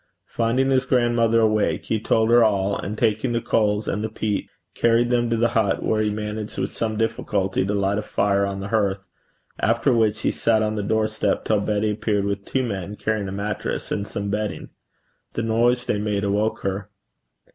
[0.25, 4.49] Finding his grandmother awake, he told her all, and taking the coals and the peat,
[4.73, 8.43] carried them to the hut, where he managed, with some difficulty, to light a fire
[8.43, 9.07] on the hearth;
[9.59, 13.31] after which he sat on the doorstep till Betty appeared with two men carrying a
[13.31, 14.69] mattress and some bedding.
[15.33, 16.89] The noise they made awoke her.